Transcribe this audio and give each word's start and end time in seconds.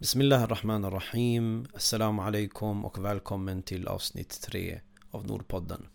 Bismillah 0.00 0.48
Rahman 0.48 0.90
Rahim 0.90 1.66
Assalamu 1.74 2.22
alaikum 2.22 2.84
och 2.84 3.04
välkommen 3.04 3.62
till 3.62 3.88
avsnitt 3.88 4.40
3 4.40 4.80
av 5.10 5.26
Nordpodden. 5.26 5.86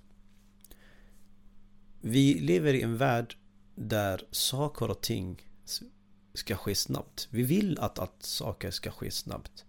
Vi 2.01 2.33
lever 2.33 2.73
i 2.73 2.81
en 2.81 2.97
värld 2.97 3.35
där 3.75 4.21
saker 4.31 4.89
och 4.89 5.01
ting 5.01 5.47
ska 6.33 6.55
ske 6.55 6.75
snabbt. 6.75 7.27
Vi 7.31 7.43
vill 7.43 7.79
att, 7.79 7.99
att 7.99 8.23
saker 8.23 8.71
ska 8.71 8.91
ske 8.91 9.11
snabbt. 9.11 9.65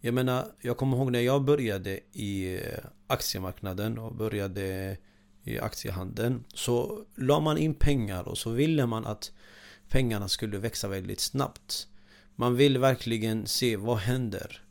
Jag 0.00 0.14
menar, 0.14 0.52
jag 0.60 0.76
kommer 0.76 0.96
ihåg 0.96 1.12
när 1.12 1.20
jag 1.20 1.44
började 1.44 2.00
i 2.12 2.56
eh, 2.56 2.84
aktiemarknaden 3.06 3.98
och 3.98 4.14
började 4.14 4.96
i 5.44 5.58
aktiehandeln. 5.58 6.44
Så 6.54 7.04
la 7.14 7.40
man 7.40 7.58
in 7.58 7.74
pengar 7.74 8.28
och 8.28 8.38
så 8.38 8.50
ville 8.50 8.86
man 8.86 9.06
att 9.06 9.32
pengarna 9.88 10.28
skulle 10.28 10.58
växa 10.58 10.88
väldigt 10.88 11.20
snabbt 11.20 11.88
man 12.40 12.56
vill 12.56 12.78
verkligen 12.78 13.46
se 13.46 13.76
vad 13.76 13.98
händer. 13.98 14.62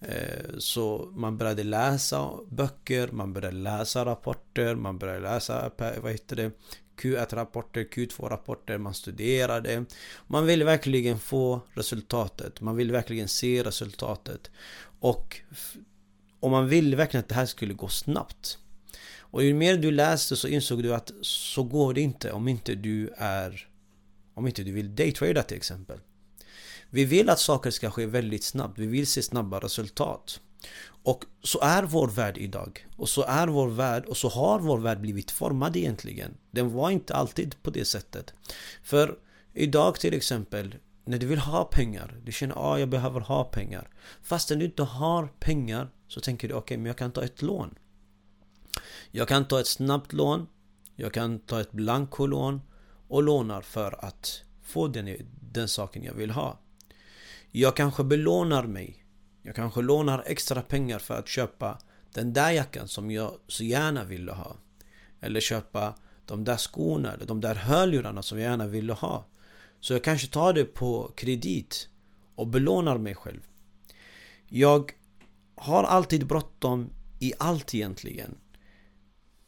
Eh, 0.00 0.58
så 0.58 1.12
man 1.16 1.36
började 1.36 1.62
läsa 1.62 2.30
böcker, 2.48 3.08
man 3.12 3.32
började 3.32 3.56
läsa 3.56 4.04
rapporter, 4.04 4.74
man 4.74 4.98
började 4.98 5.20
läsa 5.20 5.70
vad 6.02 6.12
heter 6.12 6.36
det, 6.36 6.50
Q1-rapporter, 6.96 7.84
Q2-rapporter, 7.84 8.78
man 8.78 8.94
studerade. 8.94 9.84
Man 10.26 10.46
vill 10.46 10.64
verkligen 10.64 11.18
få 11.18 11.60
resultatet, 11.74 12.60
man 12.60 12.76
vill 12.76 12.92
verkligen 12.92 13.28
se 13.28 13.62
resultatet. 13.62 14.50
Och, 15.00 15.40
och 16.40 16.50
man 16.50 16.68
vill 16.68 16.96
verkligen 16.96 17.22
att 17.22 17.28
det 17.28 17.34
här 17.34 17.46
skulle 17.46 17.74
gå 17.74 17.88
snabbt. 17.88 18.58
Och 19.18 19.44
ju 19.44 19.54
mer 19.54 19.76
du 19.76 19.90
läste 19.90 20.36
så 20.36 20.48
insåg 20.48 20.82
du 20.82 20.94
att 20.94 21.12
så 21.22 21.62
går 21.62 21.94
det 21.94 22.00
inte 22.00 22.32
om 22.32 22.48
inte 22.48 22.74
du 22.74 23.10
är 23.16 23.68
Om 24.34 24.46
inte 24.46 24.62
du 24.62 24.72
vill 24.72 24.94
daytrada 24.94 25.42
till 25.42 25.56
exempel. 25.56 25.98
Vi 26.94 27.04
vill 27.04 27.30
att 27.30 27.40
saker 27.40 27.70
ska 27.70 27.90
ske 27.90 28.06
väldigt 28.06 28.44
snabbt, 28.44 28.78
vi 28.78 28.86
vill 28.86 29.06
se 29.06 29.22
snabba 29.22 29.60
resultat. 29.60 30.40
Och 30.86 31.24
så 31.42 31.60
är 31.60 31.82
vår 31.82 32.08
värld 32.08 32.38
idag. 32.38 32.86
Och 32.96 33.08
så 33.08 33.22
är 33.22 33.46
vår 33.46 33.68
värld 33.68 34.04
och 34.04 34.16
så 34.16 34.28
har 34.28 34.58
vår 34.58 34.78
värld 34.78 35.00
blivit 35.00 35.30
formad 35.30 35.76
egentligen. 35.76 36.36
Den 36.50 36.72
var 36.72 36.90
inte 36.90 37.14
alltid 37.14 37.62
på 37.62 37.70
det 37.70 37.84
sättet. 37.84 38.34
För 38.82 39.18
idag 39.52 40.00
till 40.00 40.14
exempel, 40.14 40.74
när 41.04 41.18
du 41.18 41.26
vill 41.26 41.38
ha 41.38 41.64
pengar, 41.64 42.20
du 42.24 42.32
känner 42.32 42.54
att 42.54 42.60
ah, 42.60 42.78
jag 42.78 42.88
behöver 42.88 43.20
ha 43.20 43.44
pengar. 43.44 43.90
Fastän 44.22 44.58
du 44.58 44.64
inte 44.64 44.82
har 44.82 45.26
pengar 45.26 45.88
så 46.08 46.20
tänker 46.20 46.48
du 46.48 46.54
okej, 46.54 46.62
okay, 46.64 46.76
men 46.76 46.86
jag 46.86 46.96
kan 46.96 47.12
ta 47.12 47.24
ett 47.24 47.42
lån. 47.42 47.74
Jag 49.10 49.28
kan 49.28 49.44
ta 49.44 49.60
ett 49.60 49.66
snabbt 49.66 50.12
lån, 50.12 50.46
jag 50.96 51.12
kan 51.12 51.38
ta 51.38 51.60
ett 51.60 51.72
blankolån 51.72 52.60
och 53.08 53.22
lånar 53.22 53.62
för 53.62 54.04
att 54.04 54.42
få 54.62 54.88
den, 54.88 55.16
den 55.52 55.68
saken 55.68 56.02
jag 56.04 56.14
vill 56.14 56.30
ha. 56.30 56.58
Jag 57.56 57.76
kanske 57.76 58.04
belånar 58.04 58.66
mig. 58.66 59.04
Jag 59.42 59.54
kanske 59.54 59.82
lånar 59.82 60.24
extra 60.26 60.62
pengar 60.62 60.98
för 60.98 61.18
att 61.18 61.28
köpa 61.28 61.78
den 62.12 62.32
där 62.32 62.50
jackan 62.50 62.88
som 62.88 63.10
jag 63.10 63.38
så 63.48 63.64
gärna 63.64 64.04
ville 64.04 64.32
ha. 64.32 64.56
Eller 65.20 65.40
köpa 65.40 65.94
de 66.26 66.44
där 66.44 66.56
skorna 66.56 67.12
eller 67.12 67.26
de 67.26 67.40
där 67.40 67.54
hörlurarna 67.54 68.22
som 68.22 68.38
jag 68.38 68.50
gärna 68.50 68.66
ville 68.66 68.92
ha. 68.92 69.26
Så 69.80 69.92
jag 69.92 70.04
kanske 70.04 70.26
tar 70.26 70.52
det 70.52 70.64
på 70.64 71.12
kredit 71.16 71.88
och 72.34 72.46
belånar 72.46 72.98
mig 72.98 73.14
själv. 73.14 73.40
Jag 74.48 74.92
har 75.54 75.84
alltid 75.84 76.26
bråttom 76.26 76.90
i 77.20 77.32
allt 77.38 77.74
egentligen. 77.74 78.38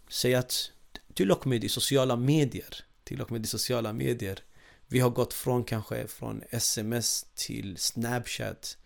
Säg 0.09 0.35
att 0.35 0.71
till 1.15 1.33
och 1.33 1.47
med 1.47 1.65
i 1.65 1.69
sociala 1.69 2.17
medier, 2.17 2.85
till 3.05 3.21
och 3.21 3.33
med 3.33 3.45
i 3.45 3.49
sociala 3.49 3.93
medier 3.93 4.41
vi 4.89 5.01
har 5.01 5.11
gått 5.11 5.35
från 5.35 5.65
kanske 5.65 6.07
från 6.07 6.43
sms 6.51 7.27
till 7.35 7.77
snapchat 7.77 8.79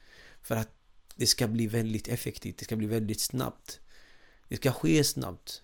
För 0.42 0.56
att 0.56 0.68
det 1.14 1.26
ska 1.26 1.48
bli 1.48 1.66
väldigt 1.66 2.08
effektivt, 2.08 2.58
det 2.58 2.64
ska 2.64 2.76
bli 2.76 2.86
väldigt 2.86 3.20
snabbt. 3.20 3.80
Det 4.48 4.56
ska 4.56 4.72
ske 4.72 5.04
snabbt. 5.04 5.62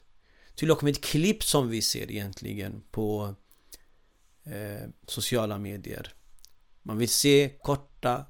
Till 0.54 0.70
och 0.70 0.82
med 0.82 1.04
klipp 1.04 1.44
som 1.44 1.68
vi 1.68 1.82
ser 1.82 2.10
egentligen 2.10 2.82
på 2.90 3.34
eh, 4.44 4.88
sociala 5.06 5.58
medier. 5.58 6.14
Man 6.82 6.98
vill 6.98 7.08
se 7.08 7.52
korta 7.62 8.26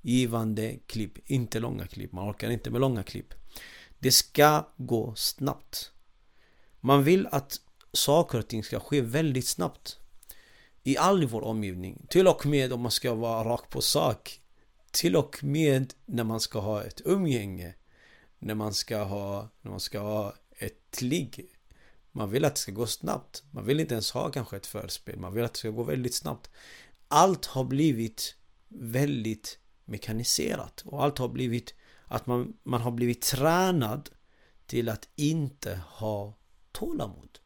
givande 0.00 0.78
klipp, 0.86 1.30
inte 1.30 1.60
långa 1.60 1.86
klipp, 1.86 2.12
man 2.12 2.30
orkar 2.30 2.50
inte 2.50 2.70
med 2.70 2.80
långa 2.80 3.02
klipp. 3.02 3.34
Det 3.98 4.12
ska 4.12 4.68
gå 4.76 5.14
snabbt. 5.14 5.92
Man 6.80 7.04
vill 7.04 7.26
att 7.26 7.60
saker 7.92 8.38
och 8.38 8.48
ting 8.48 8.64
ska 8.64 8.80
ske 8.80 9.00
väldigt 9.00 9.46
snabbt 9.46 9.98
i 10.82 10.96
all 10.96 11.26
vår 11.26 11.42
omgivning. 11.42 12.06
Till 12.08 12.28
och 12.28 12.46
med 12.46 12.72
om 12.72 12.80
man 12.80 12.90
ska 12.90 13.14
vara 13.14 13.48
rakt 13.48 13.70
på 13.70 13.80
sak. 13.80 14.40
Till 14.90 15.16
och 15.16 15.44
med 15.44 15.94
när 16.06 16.24
man 16.24 16.40
ska 16.40 16.60
ha 16.60 16.82
ett 16.82 17.00
umgänge. 17.04 17.74
När 18.38 18.54
man 18.54 18.74
ska 18.74 19.02
ha, 19.02 19.48
när 19.62 19.70
man 19.70 19.80
ska 19.80 19.98
ha 20.00 20.34
ett 20.58 21.02
ligg. 21.02 21.46
Man 22.12 22.30
vill 22.30 22.44
att 22.44 22.54
det 22.54 22.60
ska 22.60 22.72
gå 22.72 22.86
snabbt. 22.86 23.42
Man 23.50 23.64
vill 23.64 23.80
inte 23.80 23.94
ens 23.94 24.10
ha 24.10 24.30
kanske 24.30 24.56
ett 24.56 24.66
förspel. 24.66 25.18
Man 25.18 25.34
vill 25.34 25.44
att 25.44 25.52
det 25.52 25.58
ska 25.58 25.70
gå 25.70 25.82
väldigt 25.82 26.14
snabbt. 26.14 26.50
Allt 27.08 27.46
har 27.46 27.64
blivit 27.64 28.36
väldigt 28.68 29.58
mekaniserat 29.84 30.82
och 30.86 31.04
allt 31.04 31.18
har 31.18 31.28
blivit 31.28 31.74
att 32.04 32.26
man, 32.26 32.56
man 32.62 32.80
har 32.80 32.90
blivit 32.90 33.22
tränad 33.22 34.10
till 34.66 34.88
att 34.88 35.08
inte 35.16 35.80
ha 35.86 36.38
tålamod. 36.72 37.39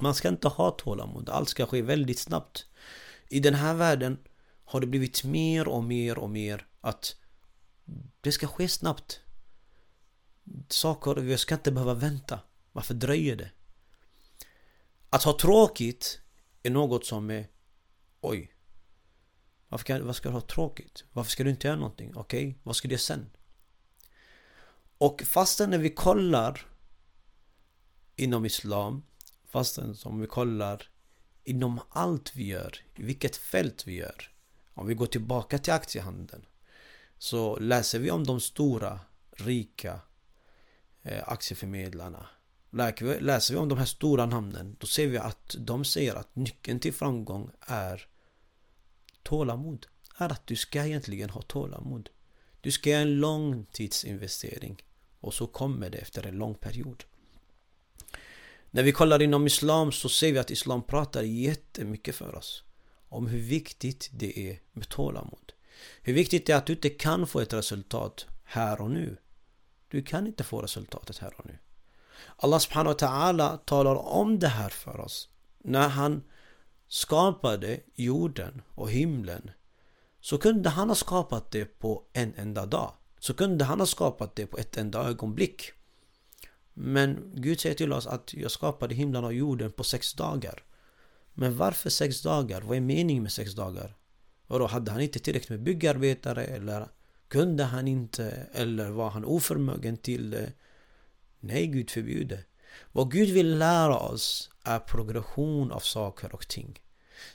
Man 0.00 0.14
ska 0.14 0.28
inte 0.28 0.48
ha 0.48 0.70
tålamod, 0.70 1.28
allt 1.28 1.48
ska 1.48 1.66
ske 1.66 1.82
väldigt 1.82 2.18
snabbt. 2.18 2.66
I 3.28 3.40
den 3.40 3.54
här 3.54 3.74
världen 3.74 4.18
har 4.64 4.80
det 4.80 4.86
blivit 4.86 5.24
mer 5.24 5.68
och 5.68 5.84
mer 5.84 6.18
och 6.18 6.30
mer 6.30 6.66
att 6.80 7.16
det 8.20 8.32
ska 8.32 8.46
ske 8.46 8.68
snabbt. 8.68 9.20
Saker, 10.68 11.14
vi 11.14 11.38
ska 11.38 11.54
inte 11.54 11.72
behöva 11.72 11.94
vänta. 11.94 12.40
Varför 12.72 12.94
dröjer 12.94 13.36
det? 13.36 13.50
Att 15.10 15.22
ha 15.22 15.38
tråkigt 15.38 16.20
är 16.62 16.70
något 16.70 17.06
som 17.06 17.30
är 17.30 17.48
Oj 18.20 18.52
Varför, 19.68 19.84
kan, 19.84 20.06
varför 20.06 20.12
ska 20.12 20.28
du 20.28 20.34
ha 20.34 20.40
tråkigt? 20.40 21.04
Varför 21.12 21.30
ska 21.30 21.44
du 21.44 21.50
inte 21.50 21.66
göra 21.66 21.78
någonting? 21.78 22.12
Okej, 22.14 22.48
okay, 22.48 22.60
vad 22.62 22.76
ska 22.76 22.88
du 22.88 22.92
göra 22.92 23.00
sen? 23.00 23.30
Och 24.98 25.22
fastän 25.22 25.70
när 25.70 25.78
vi 25.78 25.90
kollar 25.90 26.66
inom 28.16 28.46
Islam 28.46 29.02
Fastän 29.50 29.96
om 30.04 30.20
vi 30.20 30.26
kollar 30.26 30.90
inom 31.44 31.80
allt 31.90 32.36
vi 32.36 32.46
gör, 32.46 32.76
i 32.94 33.02
vilket 33.02 33.36
fält 33.36 33.86
vi 33.86 33.94
gör. 33.94 34.30
Om 34.74 34.86
vi 34.86 34.94
går 34.94 35.06
tillbaka 35.06 35.58
till 35.58 35.72
aktiehandeln. 35.72 36.46
Så 37.18 37.58
läser 37.58 37.98
vi 37.98 38.10
om 38.10 38.26
de 38.26 38.40
stora, 38.40 39.00
rika 39.30 40.00
eh, 41.02 41.28
aktieförmedlarna. 41.28 42.26
Läser 43.20 43.54
vi 43.54 43.60
om 43.60 43.68
de 43.68 43.78
här 43.78 43.84
stora 43.84 44.26
namnen, 44.26 44.76
då 44.80 44.86
ser 44.86 45.06
vi 45.06 45.18
att 45.18 45.56
de 45.58 45.84
säger 45.84 46.14
att 46.14 46.36
nyckeln 46.36 46.80
till 46.80 46.94
framgång 46.94 47.50
är 47.60 48.06
tålamod. 49.22 49.86
Är 50.16 50.32
att 50.32 50.46
du 50.46 50.56
ska 50.56 50.86
egentligen 50.86 51.30
ha 51.30 51.42
tålamod. 51.42 52.10
Du 52.60 52.70
ska 52.70 52.90
göra 52.90 53.00
en 53.00 53.16
långtidsinvestering. 53.16 54.82
Och 55.20 55.34
så 55.34 55.46
kommer 55.46 55.90
det 55.90 55.98
efter 55.98 56.26
en 56.26 56.36
lång 56.36 56.54
period. 56.54 57.04
När 58.70 58.82
vi 58.82 58.92
kollar 58.92 59.22
inom 59.22 59.46
Islam 59.46 59.92
så 59.92 60.08
ser 60.08 60.32
vi 60.32 60.38
att 60.38 60.50
Islam 60.50 60.82
pratar 60.82 61.22
jättemycket 61.22 62.14
för 62.14 62.34
oss 62.34 62.64
om 63.08 63.26
hur 63.26 63.40
viktigt 63.40 64.10
det 64.12 64.50
är 64.50 64.60
med 64.72 64.88
tålamod. 64.88 65.52
Hur 66.02 66.12
viktigt 66.12 66.46
det 66.46 66.52
är 66.52 66.56
att 66.56 66.66
du 66.66 66.72
inte 66.72 66.90
kan 66.90 67.26
få 67.26 67.40
ett 67.40 67.52
resultat 67.52 68.26
här 68.44 68.80
och 68.80 68.90
nu. 68.90 69.16
Du 69.88 70.02
kan 70.02 70.26
inte 70.26 70.44
få 70.44 70.62
resultatet 70.62 71.18
här 71.18 71.34
och 71.36 71.46
nu. 71.46 71.58
Allah 72.36 72.58
subhanahu 72.58 72.94
wa 72.94 73.08
ta'ala 73.08 73.58
talar 73.64 73.94
om 73.94 74.38
det 74.38 74.48
här 74.48 74.68
för 74.68 75.00
oss. 75.00 75.28
När 75.58 75.88
han 75.88 76.22
skapade 76.88 77.80
jorden 77.94 78.62
och 78.74 78.90
himlen 78.90 79.50
så 80.20 80.38
kunde 80.38 80.68
han 80.68 80.88
ha 80.88 80.94
skapat 80.94 81.50
det 81.50 81.64
på 81.64 82.04
en 82.12 82.34
enda 82.36 82.66
dag. 82.66 82.92
Så 83.18 83.34
kunde 83.34 83.64
han 83.64 83.80
ha 83.80 83.86
skapat 83.86 84.36
det 84.36 84.46
på 84.46 84.58
ett 84.58 84.76
enda 84.76 85.08
ögonblick. 85.08 85.72
Men 86.74 87.32
Gud 87.34 87.60
säger 87.60 87.74
till 87.74 87.92
oss 87.92 88.06
att 88.06 88.34
jag 88.34 88.50
skapade 88.50 88.94
himlen 88.94 89.24
och 89.24 89.34
jorden 89.34 89.72
på 89.72 89.84
sex 89.84 90.14
dagar. 90.14 90.64
Men 91.34 91.56
varför 91.56 91.90
sex 91.90 92.22
dagar? 92.22 92.60
Vad 92.60 92.76
är 92.76 92.80
meningen 92.80 93.22
med 93.22 93.32
sex 93.32 93.54
dagar? 93.54 93.96
Vadå, 94.46 94.66
hade 94.66 94.90
han 94.90 95.00
inte 95.00 95.18
tillräckligt 95.18 95.50
med 95.50 95.62
byggarbetare? 95.62 96.44
Eller 96.44 96.88
kunde 97.28 97.64
han 97.64 97.88
inte? 97.88 98.46
Eller 98.52 98.90
var 98.90 99.10
han 99.10 99.24
oförmögen 99.24 99.96
till 99.96 100.30
det? 100.30 100.52
Nej, 101.40 101.66
Gud 101.66 101.90
förbjude. 101.90 102.44
Vad 102.92 103.12
Gud 103.12 103.28
vill 103.28 103.58
lära 103.58 103.98
oss 103.98 104.50
är 104.64 104.78
progression 104.78 105.72
av 105.72 105.80
saker 105.80 106.34
och 106.34 106.48
ting. 106.48 106.80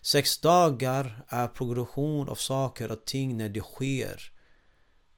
Sex 0.02 0.38
dagar 0.38 1.26
är 1.28 1.48
progression 1.48 2.30
av 2.30 2.36
saker 2.36 2.92
och 2.92 3.06
ting 3.06 3.38
när 3.38 3.50
det 3.50 3.62
sker. 3.62 4.32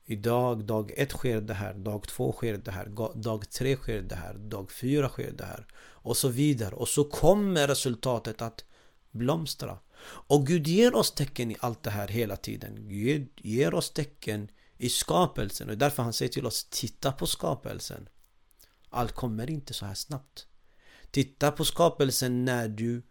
Idag, 0.09 0.65
dag 0.65 0.92
ett 0.98 1.12
sker 1.12 1.42
det 1.42 1.54
här, 1.54 1.74
dag 1.74 2.07
två 2.07 2.31
sker 2.31 2.57
det 2.57 2.71
här, 2.71 2.86
dag 3.15 3.50
tre 3.50 3.75
sker 3.75 4.01
det 4.01 4.15
här, 4.15 4.33
dag 4.33 4.71
fyra 4.71 5.09
sker 5.09 5.31
det 5.31 5.45
här. 5.45 5.68
Och 5.77 6.18
så 6.18 6.27
vidare. 6.27 6.75
Och 6.75 6.88
så 6.88 7.04
kommer 7.04 7.68
resultatet 7.68 8.42
att 8.42 8.65
blomstra. 9.12 9.80
Och 10.04 10.48
Gud 10.48 10.68
ger 10.68 10.95
oss 10.95 11.12
tecken 11.12 11.51
i 11.51 11.57
allt 11.59 11.83
det 11.83 11.89
här 11.89 12.07
hela 12.07 12.36
tiden. 12.36 12.89
Gud 12.89 13.30
ger 13.36 13.74
oss 13.74 13.92
tecken 13.94 14.50
i 14.77 14.89
skapelsen 14.89 15.69
och 15.69 15.77
därför 15.77 16.04
han 16.04 16.13
säger 16.13 16.31
till 16.31 16.45
oss 16.45 16.68
Titta 16.69 17.12
på 17.12 17.27
skapelsen 17.27 18.10
Allt 18.89 19.12
kommer 19.12 19.50
inte 19.50 19.74
så 19.74 19.86
här 19.86 19.94
snabbt 19.94 20.48
Titta 21.12 21.51
på 21.51 21.65
skapelsen 21.65 22.45
när 22.45 22.68
du 22.68 23.01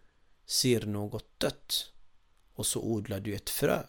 ser 0.47 0.87
något 0.87 1.41
dött 1.41 1.93
och 2.55 2.67
så 2.67 2.81
odlar 2.83 3.21
du 3.21 3.35
ett 3.35 3.51
frö 3.51 3.83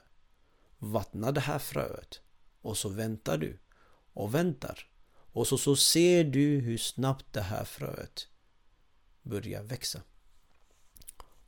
Vattna 0.78 1.32
det 1.32 1.42
här 1.42 1.60
fröet 1.60 2.22
och 2.68 2.78
så 2.78 2.90
väntar 2.90 3.38
du 3.38 3.60
och 4.14 4.36
väntar 4.36 4.92
och 5.10 5.48
så, 5.48 5.58
så 5.58 5.76
ser 5.76 6.24
du 6.24 6.60
hur 6.60 6.78
snabbt 6.78 7.34
det 7.34 7.42
här 7.42 7.66
fröet 7.66 8.28
börjar 9.22 9.64
växa 9.64 10.02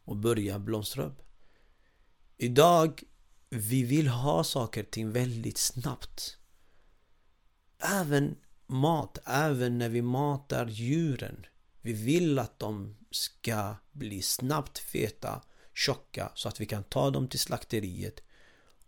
och 0.04 0.16
börjar 0.16 0.60
blomstra 0.60 1.04
upp. 1.04 1.22
Idag 2.38 3.04
vi 3.50 3.84
vill 3.84 4.08
ha 4.08 4.44
saker 4.44 4.84
och 4.84 4.92
ting 4.92 5.12
väldigt 5.12 5.58
snabbt. 5.58 6.38
Även 7.80 8.36
mat, 8.68 9.18
även 9.26 9.78
när 9.78 9.90
vi 9.90 10.02
matar 10.02 10.68
djuren. 10.68 11.46
Vi 11.82 11.94
vill 11.94 12.40
att 12.40 12.60
de 12.60 12.98
ska 13.12 13.76
bli 13.92 14.22
snabbt 14.22 14.78
feta, 14.80 15.42
tjocka 15.74 16.32
så 16.36 16.50
att 16.50 16.60
vi 16.60 16.66
kan 16.66 16.84
ta 16.84 17.10
dem 17.10 17.28
till 17.28 17.40
slakteriet 17.40 18.20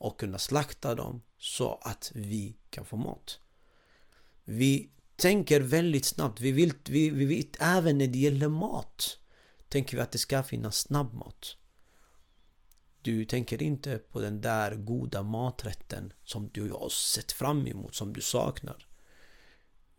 och 0.01 0.19
kunna 0.19 0.37
slakta 0.37 0.95
dem 0.95 1.21
så 1.37 1.79
att 1.81 2.11
vi 2.15 2.55
kan 2.69 2.85
få 2.85 2.97
mat. 2.97 3.39
Vi 4.43 4.89
tänker 5.15 5.61
väldigt 5.61 6.05
snabbt. 6.05 6.41
Vi 6.41 6.51
vill, 6.51 6.73
vi, 6.85 7.09
vi 7.09 7.25
vill, 7.25 7.47
även 7.59 7.97
när 7.97 8.07
det 8.07 8.19
gäller 8.19 8.47
mat 8.47 9.17
tänker 9.69 9.97
vi 9.97 10.03
att 10.03 10.11
det 10.11 10.17
ska 10.17 10.43
finnas 10.43 10.77
snabbmat. 10.77 11.55
Du 13.01 13.25
tänker 13.25 13.63
inte 13.63 13.97
på 13.97 14.21
den 14.21 14.41
där 14.41 14.75
goda 14.75 15.23
maträtten 15.23 16.13
som 16.23 16.49
du 16.53 16.71
har 16.71 16.89
sett 16.89 17.31
fram 17.31 17.67
emot, 17.67 17.95
som 17.95 18.13
du 18.13 18.21
saknar. 18.21 18.87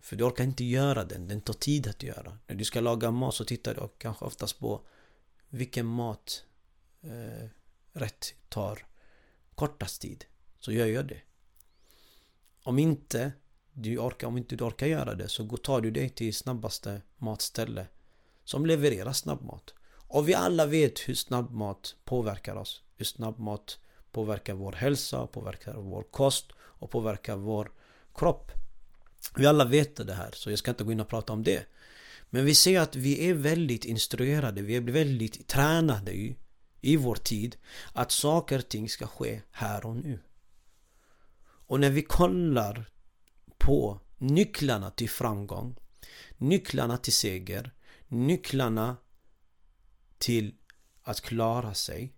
För 0.01 0.17
du 0.17 0.25
orkar 0.25 0.45
inte 0.45 0.65
göra 0.65 1.05
den, 1.05 1.29
den 1.29 1.41
tar 1.41 1.55
tid 1.55 1.87
att 1.87 2.03
göra. 2.03 2.39
När 2.47 2.57
du 2.57 2.65
ska 2.65 2.81
laga 2.81 3.11
mat 3.11 3.35
så 3.35 3.45
tittar 3.45 3.75
du 3.75 3.89
kanske 3.99 4.25
oftast 4.25 4.59
på 4.59 4.87
vilken 5.49 5.87
maträtt 5.87 6.35
eh, 7.03 8.49
tar 8.49 8.87
kortast 9.55 10.03
tid. 10.03 10.25
Så 10.59 10.73
gör 10.73 10.87
jag 10.87 11.07
det. 11.07 11.21
Om 12.63 12.79
inte 12.79 13.33
du 13.73 13.99
orkar, 13.99 14.27
om 14.27 14.39
inte 14.39 14.57
du 14.57 14.65
orkar 14.65 14.87
göra 14.87 15.15
det 15.15 15.29
så 15.29 15.57
tar 15.57 15.81
du 15.81 15.91
dig 15.91 16.09
till 16.09 16.35
snabbaste 16.35 17.03
matställe 17.17 17.87
som 18.45 18.67
levererar 18.67 19.13
snabbmat. 19.13 19.75
Och 20.09 20.29
vi 20.29 20.35
alla 20.35 20.67
vet 20.67 20.99
hur 20.99 21.15
snabbmat 21.15 21.97
påverkar 22.05 22.57
oss. 22.57 22.83
Hur 22.97 23.05
snabbmat 23.05 23.79
påverkar 24.13 24.55
vår 24.55 24.73
hälsa, 24.73 25.27
påverkar 25.27 25.75
vår 25.75 26.03
kost 26.03 26.53
och 26.59 26.91
påverkar 26.91 27.37
vår 27.37 27.73
kropp. 28.15 28.53
Vi 29.37 29.47
alla 29.47 29.65
vet 29.65 29.97
det 29.97 30.15
här 30.15 30.31
så 30.33 30.51
jag 30.51 30.59
ska 30.59 30.71
inte 30.71 30.85
gå 30.85 30.93
in 30.93 31.01
och 31.01 31.09
prata 31.09 31.33
om 31.33 31.43
det. 31.43 31.67
Men 32.31 32.45
vi 32.45 32.55
ser 32.55 32.81
att 32.81 32.97
vi 32.97 33.29
är 33.29 33.35
väldigt 33.35 33.85
instruerade, 33.85 34.63
vi 34.63 34.77
är 34.77 34.81
väldigt 34.81 35.49
tränade 35.49 36.13
i, 36.83 36.97
vår 36.97 37.15
tid 37.15 37.57
att 37.93 38.13
saker 38.13 38.59
och 38.59 38.69
ting 38.69 38.89
ska 38.89 39.07
ske 39.07 39.43
här 39.51 39.87
och 39.87 39.97
nu. 39.97 40.21
Och 41.43 41.81
när 41.81 41.91
vi 41.91 42.03
kollar 42.03 42.91
på 43.59 44.01
nycklarna 44.19 44.91
till 44.91 45.11
framgång, 45.11 45.77
nycklarna 46.37 46.97
till 46.97 47.13
seger, 47.13 47.73
nycklarna 48.09 48.97
till 50.19 50.55
att 51.03 51.21
klara 51.21 51.75
sig 51.75 52.15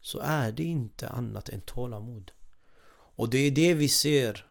så 0.00 0.18
är 0.18 0.52
det 0.52 0.64
inte 0.64 1.08
annat 1.08 1.48
än 1.48 1.60
tålamod. 1.60 2.32
Och 3.20 3.30
det 3.30 3.38
är 3.38 3.50
det 3.50 3.74
vi 3.74 3.88
ser 3.88 4.46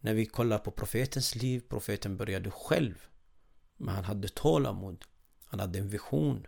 när 0.00 0.14
vi 0.14 0.26
kollar 0.26 0.58
på 0.58 0.70
profetens 0.70 1.34
liv. 1.34 1.62
Profeten 1.68 2.16
började 2.16 2.50
själv. 2.50 3.06
Men 3.76 3.94
han 3.94 4.04
hade 4.04 4.28
tålamod. 4.28 5.04
Han 5.44 5.60
hade 5.60 5.78
en 5.78 5.88
vision. 5.88 6.46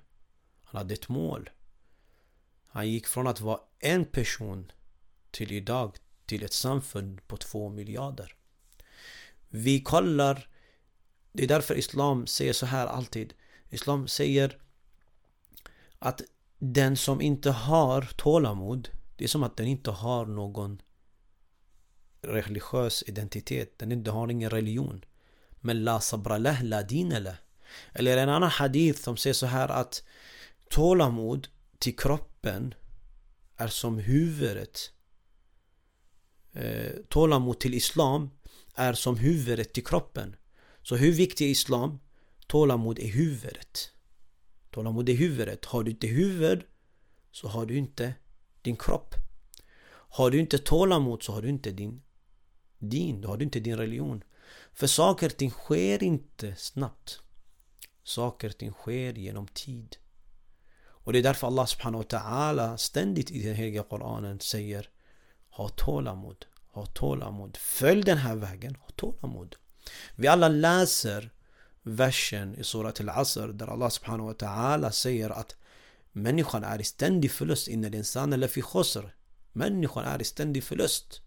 Han 0.62 0.78
hade 0.78 0.94
ett 0.94 1.08
mål. 1.08 1.50
Han 2.68 2.88
gick 2.90 3.06
från 3.06 3.26
att 3.26 3.40
vara 3.40 3.60
en 3.78 4.04
person 4.04 4.72
till 5.30 5.52
idag 5.52 5.96
till 6.26 6.44
ett 6.44 6.52
samfund 6.52 7.28
på 7.28 7.36
två 7.36 7.68
miljarder. 7.68 8.34
Vi 9.48 9.80
kollar 9.82 10.48
Det 11.32 11.44
är 11.44 11.48
därför 11.48 11.74
Islam 11.74 12.26
säger 12.26 12.52
så 12.52 12.66
här 12.66 12.86
alltid. 12.86 13.34
Islam 13.70 14.08
säger 14.08 14.58
att 15.98 16.22
den 16.58 16.96
som 16.96 17.20
inte 17.20 17.50
har 17.50 18.02
tålamod 18.02 18.88
Det 19.16 19.24
är 19.24 19.28
som 19.28 19.42
att 19.42 19.56
den 19.56 19.66
inte 19.66 19.90
har 19.90 20.26
någon 20.26 20.82
religiös 22.20 23.04
identitet. 23.06 23.78
Den 23.78 23.92
inte 23.92 24.10
har 24.10 24.30
ingen 24.30 24.50
religion. 24.50 25.04
Men 25.60 25.84
la 25.84 26.00
sabra 26.00 26.38
lah, 26.38 26.62
la 26.62 26.82
dinala 26.82 27.36
Eller 27.92 28.16
en 28.16 28.28
annan 28.28 28.50
hadith 28.50 29.02
som 29.02 29.16
säger 29.16 29.34
så 29.34 29.46
här 29.46 29.68
att 29.68 30.02
Tålamod 30.70 31.48
till 31.78 31.96
kroppen 31.96 32.74
är 33.56 33.68
som 33.68 33.98
huvudet 33.98 34.92
eh, 36.52 36.92
Tålamod 37.08 37.60
till 37.60 37.74
Islam 37.74 38.30
är 38.74 38.92
som 38.92 39.16
huvudet 39.16 39.72
till 39.72 39.84
kroppen. 39.84 40.36
Så 40.82 40.96
hur 40.96 41.12
viktig 41.12 41.46
är 41.46 41.50
Islam? 41.50 41.98
Tålamod 42.46 42.98
är 42.98 43.08
huvudet. 43.08 43.92
Tålamod 44.70 45.08
är 45.08 45.14
huvudet. 45.14 45.64
Har 45.64 45.82
du 45.82 45.90
inte 45.90 46.06
huvud 46.06 46.62
så 47.30 47.48
har 47.48 47.66
du 47.66 47.76
inte 47.76 48.14
din 48.62 48.76
kropp. 48.76 49.14
Har 49.90 50.30
du 50.30 50.40
inte 50.40 50.58
tålamod 50.58 51.22
så 51.22 51.32
har 51.32 51.42
du 51.42 51.48
inte 51.48 51.70
din 51.70 52.02
din, 52.78 53.20
då 53.20 53.28
har 53.28 53.36
du 53.36 53.44
inte 53.44 53.60
din 53.60 53.76
religion. 53.76 54.24
För 54.72 54.86
saker 54.86 55.26
och 55.26 55.36
ting 55.36 55.50
sker 55.50 56.02
inte 56.02 56.56
snabbt. 56.56 57.20
Saker 58.02 58.48
och 58.48 58.58
ting 58.58 58.72
sker 58.72 59.12
genom 59.12 59.46
tid. 59.46 59.96
Och 61.08 61.12
det 61.12 61.18
är 61.18 61.22
därför 61.22 61.46
Allah 61.46 61.66
subhanahu 61.66 62.04
wa 62.04 62.18
ta'ala 62.18 62.76
ständigt 62.76 63.30
i 63.30 63.42
den 63.42 63.54
heliga 63.54 63.82
Koranen 63.82 64.40
säger 64.40 64.88
Ha 65.50 65.68
tålamod. 65.68 66.46
Ha 66.72 66.86
tålamod. 66.86 67.56
Följ 67.56 68.02
den 68.02 68.18
här 68.18 68.36
vägen. 68.36 68.76
Ha 68.80 68.88
tålamod. 68.96 69.56
Vi 70.16 70.28
alla 70.28 70.48
läser 70.48 71.30
versen 71.82 72.54
i 72.54 72.64
Surat 72.64 73.00
al-Asr 73.00 73.48
där 73.48 73.66
Allah 73.66 73.88
subhanahu 73.88 74.26
wa 74.26 74.32
ta'ala 74.32 74.90
säger 74.90 75.30
att 75.30 75.56
människan 76.12 76.64
är 76.64 76.80
i 76.80 76.84
ständig 76.84 77.30
förlust 77.30 77.68
innan 77.68 77.90
den 77.90 78.04
eller 78.16 78.36
lafi 78.36 78.62
khusr. 78.62 79.14
Människan 79.52 80.04
är 80.04 80.22
i 80.22 80.24
ständig 80.24 80.64
förlust. 80.64 81.20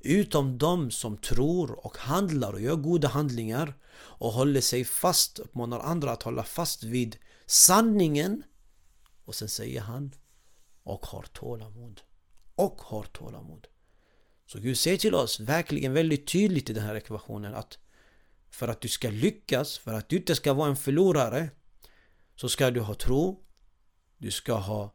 Utom 0.00 0.58
de 0.58 0.90
som 0.90 1.16
tror 1.16 1.86
och 1.86 1.98
handlar 1.98 2.52
och 2.52 2.60
gör 2.60 2.76
goda 2.76 3.08
handlingar 3.08 3.74
och 3.98 4.32
håller 4.32 4.60
sig 4.60 4.84
fast, 4.84 5.38
uppmanar 5.38 5.80
andra 5.80 6.12
att 6.12 6.22
hålla 6.22 6.44
fast 6.44 6.84
vid 6.84 7.16
sanningen. 7.46 8.42
Och 9.28 9.34
sen 9.34 9.48
säger 9.48 9.80
han 9.80 10.14
och 10.82 11.06
har 11.06 11.22
tålamod. 11.22 12.00
Och 12.54 12.82
har 12.82 13.02
tålamod. 13.02 13.66
Så 14.46 14.60
Gud 14.60 14.78
säger 14.78 14.98
till 14.98 15.14
oss 15.14 15.40
verkligen 15.40 15.92
väldigt 15.92 16.26
tydligt 16.26 16.70
i 16.70 16.72
den 16.72 16.84
här 16.84 16.94
ekvationen 16.94 17.54
att 17.54 17.78
för 18.50 18.68
att 18.68 18.80
du 18.80 18.88
ska 18.88 19.10
lyckas, 19.10 19.78
för 19.78 19.94
att 19.94 20.08
du 20.08 20.16
inte 20.16 20.34
ska 20.34 20.52
vara 20.52 20.68
en 20.68 20.76
förlorare 20.76 21.50
så 22.36 22.48
ska 22.48 22.70
du 22.70 22.80
ha 22.80 22.94
tro, 22.94 23.44
du 24.18 24.30
ska 24.30 24.54
ha 24.54 24.94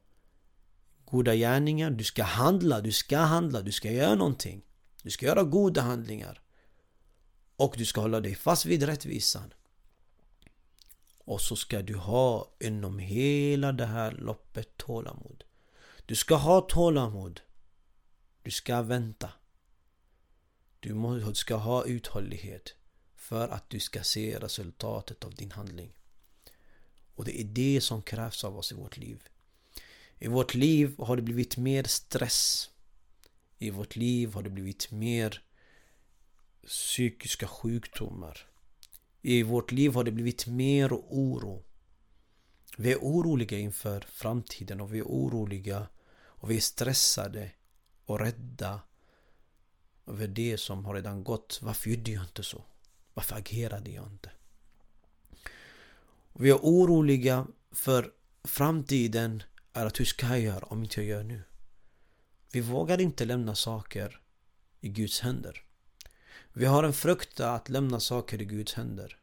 goda 1.05 1.35
gärningar, 1.35 1.91
du 1.91 2.03
ska 2.03 2.23
handla, 2.23 2.81
du 2.81 2.91
ska 2.91 3.17
handla, 3.17 3.61
du 3.61 3.71
ska 3.71 3.91
göra 3.91 4.15
någonting. 4.15 4.65
Du 5.03 5.09
ska 5.09 5.25
göra 5.25 5.43
goda 5.43 5.81
handlingar. 5.81 6.41
Och 7.55 7.75
du 7.77 7.85
ska 7.85 8.01
hålla 8.01 8.19
dig 8.19 8.35
fast 8.35 8.65
vid 8.65 8.83
rättvisan. 8.83 9.53
Och 11.25 11.41
så 11.41 11.55
ska 11.55 11.81
du 11.81 11.95
ha 11.95 12.55
inom 12.59 12.99
hela 12.99 13.71
det 13.71 13.85
här 13.85 14.11
loppet 14.11 14.77
tålamod. 14.77 15.43
Du 16.05 16.15
ska 16.15 16.35
ha 16.35 16.61
tålamod. 16.61 17.41
Du 18.41 18.51
ska 18.51 18.81
vänta. 18.81 19.29
Du 20.79 20.95
ska 21.33 21.55
ha 21.55 21.85
uthållighet 21.85 22.75
för 23.15 23.47
att 23.47 23.69
du 23.69 23.79
ska 23.79 24.03
se 24.03 24.39
resultatet 24.39 25.23
av 25.23 25.35
din 25.35 25.51
handling. 25.51 25.93
Och 27.15 27.25
det 27.25 27.41
är 27.41 27.43
det 27.43 27.81
som 27.81 28.01
krävs 28.01 28.43
av 28.43 28.57
oss 28.57 28.71
i 28.71 28.75
vårt 28.75 28.97
liv. 28.97 29.23
I 30.19 30.27
vårt 30.27 30.53
liv 30.53 30.95
har 30.97 31.15
det 31.15 31.21
blivit 31.21 31.57
mer 31.57 31.83
stress. 31.83 32.69
I 33.57 33.69
vårt 33.69 33.95
liv 33.95 34.33
har 34.33 34.43
det 34.43 34.49
blivit 34.49 34.91
mer 34.91 35.43
psykiska 36.67 37.47
sjukdomar. 37.47 38.47
I 39.25 39.43
vårt 39.43 39.71
liv 39.71 39.93
har 39.93 40.03
det 40.03 40.11
blivit 40.11 40.47
mer 40.47 40.93
oro. 40.93 41.63
Vi 42.77 42.91
är 42.91 42.97
oroliga 42.97 43.57
inför 43.57 44.01
framtiden 44.01 44.81
och 44.81 44.93
vi 44.93 44.99
är 44.99 45.03
oroliga 45.03 45.87
och 46.15 46.51
vi 46.51 46.55
är 46.55 46.61
stressade 46.61 47.51
och 48.05 48.19
rädda 48.19 48.81
över 50.07 50.27
det 50.27 50.57
som 50.57 50.85
har 50.85 50.93
redan 50.93 51.23
gått. 51.23 51.59
Varför 51.61 51.89
gjorde 51.89 52.11
jag 52.11 52.23
inte 52.23 52.43
så? 52.43 52.63
Varför 53.13 53.35
agerade 53.35 53.91
jag 53.91 54.05
inte? 54.05 54.31
Vi 56.33 56.49
är 56.49 56.59
oroliga 56.61 57.47
för 57.71 58.11
framtiden 58.43 59.43
är 59.73 59.85
att 59.85 59.99
hur 59.99 60.05
ska 60.05 60.27
jag 60.27 60.39
göra 60.39 60.65
om 60.65 60.83
inte 60.83 61.01
jag 61.01 61.09
gör 61.09 61.23
nu? 61.23 61.43
Vi 62.51 62.61
vågar 62.61 63.01
inte 63.01 63.25
lämna 63.25 63.55
saker 63.55 64.21
i 64.81 64.89
Guds 64.89 65.19
händer. 65.19 65.63
Vi 66.55 66.65
har 66.65 66.83
en 66.83 66.93
fruktan 66.93 67.55
att 67.55 67.69
lämna 67.69 67.99
saker 67.99 68.41
i 68.41 68.45
Guds 68.45 68.73
händer. 68.73 69.17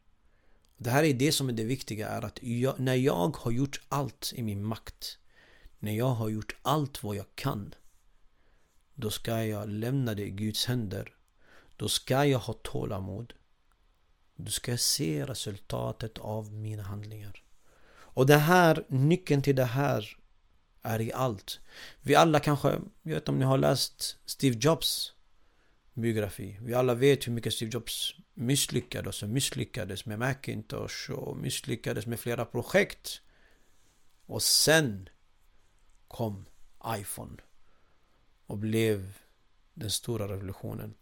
Det 0.77 0.89
här 0.89 1.03
är 1.03 1.13
det 1.13 1.31
som 1.31 1.49
är 1.49 1.53
det 1.53 1.63
viktiga 1.63 2.09
är 2.09 2.21
att 2.21 2.39
jag, 2.41 2.79
när 2.79 2.95
jag 2.95 3.37
har 3.37 3.51
gjort 3.51 3.81
allt 3.89 4.33
i 4.35 4.43
min 4.43 4.63
makt 4.63 5.17
När 5.79 5.91
jag 5.91 6.09
har 6.09 6.29
gjort 6.29 6.55
allt 6.61 7.03
vad 7.03 7.15
jag 7.15 7.25
kan 7.35 7.75
Då 8.95 9.09
ska 9.09 9.45
jag 9.45 9.69
lämna 9.69 10.13
det 10.13 10.25
i 10.25 10.29
Guds 10.29 10.65
händer. 10.65 11.13
Då 11.77 11.89
ska 11.89 12.25
jag 12.25 12.39
ha 12.39 12.53
tålamod. 12.53 13.33
Då 14.35 14.51
ska 14.51 14.71
jag 14.71 14.79
se 14.79 15.25
resultatet 15.25 16.17
av 16.17 16.53
mina 16.53 16.83
handlingar. 16.83 17.43
Och 17.93 18.25
det 18.25 18.37
här, 18.37 18.85
nyckeln 18.87 19.41
till 19.41 19.55
det 19.55 19.65
här 19.65 20.17
är 20.81 21.01
i 21.01 21.13
allt. 21.13 21.59
Vi 22.01 22.15
alla 22.15 22.39
kanske, 22.39 22.67
jag 23.01 23.13
vet 23.13 23.21
inte 23.21 23.31
om 23.31 23.39
ni 23.39 23.45
har 23.45 23.57
läst 23.57 24.17
Steve 24.25 24.57
Jobs? 24.59 25.13
Biografi 25.93 26.57
Vi 26.61 26.73
alla 26.73 26.93
vet 26.93 27.27
hur 27.27 27.31
mycket 27.31 27.53
Steve 27.53 27.71
Jobs 27.73 28.15
misslyckades 28.33 29.23
och 29.23 29.29
misslyckades 29.29 30.05
med 30.05 30.19
Macintosh 30.19 31.11
och 31.11 31.37
misslyckades 31.37 32.05
med 32.05 32.19
flera 32.19 32.45
projekt. 32.45 33.21
Och 34.25 34.43
sen 34.43 35.09
kom 36.07 36.45
iPhone 36.87 37.37
och 38.45 38.57
blev 38.57 39.17
den 39.73 39.91
stora 39.91 40.27
revolutionen. 40.27 40.93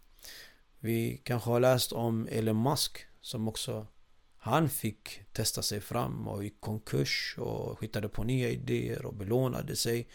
Vi 0.78 1.20
kanske 1.24 1.50
har 1.50 1.60
läst 1.60 1.92
om 1.92 2.28
Elon 2.30 2.62
Musk 2.62 3.06
som 3.20 3.48
också 3.48 3.86
han 4.36 4.68
fick 4.68 5.20
testa 5.32 5.62
sig 5.62 5.80
fram 5.80 6.28
och 6.28 6.44
gick 6.44 6.60
konkurs 6.60 7.34
och 7.38 7.82
hittade 7.82 8.08
på 8.08 8.24
nya 8.24 8.48
idéer 8.48 9.06
och 9.06 9.14
belånade 9.14 9.76
sig. 9.76 10.08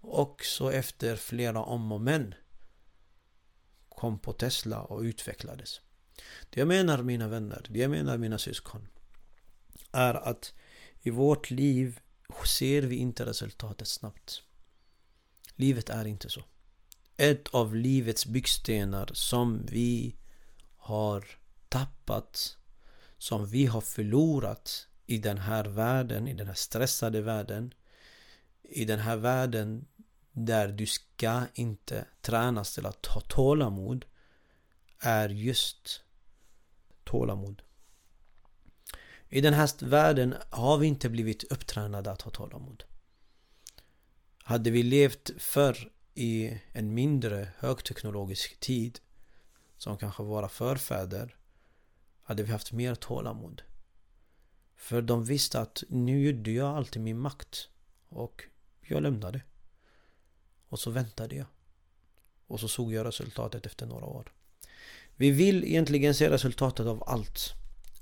Och 0.00 0.44
så 0.44 0.70
efter 0.70 1.16
flera 1.16 1.62
om 1.62 1.92
och 1.92 2.00
men 2.00 2.34
kom 3.96 4.18
på 4.18 4.32
Tesla 4.32 4.80
och 4.80 5.00
utvecklades. 5.00 5.80
Det 6.50 6.60
jag 6.60 6.68
menar 6.68 7.02
mina 7.02 7.28
vänner, 7.28 7.66
det 7.68 7.78
jag 7.78 7.90
menar 7.90 8.18
mina 8.18 8.38
syskon 8.38 8.88
är 9.92 10.14
att 10.14 10.54
i 11.02 11.10
vårt 11.10 11.50
liv 11.50 12.00
ser 12.46 12.82
vi 12.82 12.96
inte 12.96 13.26
resultatet 13.26 13.88
snabbt. 13.88 14.42
Livet 15.54 15.88
är 15.88 16.04
inte 16.04 16.30
så. 16.30 16.44
Ett 17.16 17.48
av 17.48 17.74
livets 17.74 18.26
byggstenar 18.26 19.10
som 19.12 19.66
vi 19.66 20.16
har 20.76 21.24
tappat, 21.68 22.56
som 23.18 23.46
vi 23.46 23.66
har 23.66 23.80
förlorat 23.80 24.88
i 25.06 25.18
den 25.18 25.38
här 25.38 25.64
världen, 25.64 26.28
i 26.28 26.34
den 26.34 26.46
här 26.46 26.54
stressade 26.54 27.20
världen, 27.20 27.74
i 28.62 28.84
den 28.84 28.98
här 28.98 29.16
världen 29.16 29.86
där 30.38 30.68
du 30.68 30.86
ska 30.86 31.42
inte 31.54 32.06
tränas 32.20 32.74
till 32.74 32.86
att 32.86 33.06
ha 33.06 33.20
tålamod 33.20 34.04
är 34.98 35.28
just 35.28 36.02
tålamod. 37.04 37.62
I 39.28 39.40
den 39.40 39.54
här 39.54 39.86
världen 39.86 40.34
har 40.50 40.78
vi 40.78 40.86
inte 40.86 41.08
blivit 41.08 41.44
upptränade 41.44 42.10
att 42.10 42.22
ha 42.22 42.30
tålamod. 42.30 42.84
Hade 44.38 44.70
vi 44.70 44.82
levt 44.82 45.30
förr 45.38 45.92
i 46.14 46.60
en 46.72 46.94
mindre 46.94 47.48
högteknologisk 47.58 48.60
tid 48.60 49.00
som 49.76 49.98
kanske 49.98 50.22
våra 50.22 50.48
förfäder 50.48 51.36
hade 52.22 52.42
vi 52.42 52.52
haft 52.52 52.72
mer 52.72 52.94
tålamod. 52.94 53.62
För 54.76 55.02
de 55.02 55.24
visste 55.24 55.60
att 55.60 55.82
nu 55.88 56.26
gjorde 56.26 56.50
jag 56.50 56.76
allt 56.76 56.96
i 56.96 56.98
min 56.98 57.18
makt 57.18 57.68
och 58.08 58.44
jag 58.80 59.02
lämnade. 59.02 59.42
Och 60.68 60.78
så 60.78 60.90
väntade 60.90 61.36
jag. 61.36 61.46
Och 62.46 62.60
så 62.60 62.68
såg 62.68 62.92
jag 62.92 63.06
resultatet 63.06 63.66
efter 63.66 63.86
några 63.86 64.06
år. 64.06 64.32
Vi 65.16 65.30
vill 65.30 65.64
egentligen 65.64 66.14
se 66.14 66.30
resultatet 66.30 66.86
av 66.86 67.04
allt. 67.06 67.52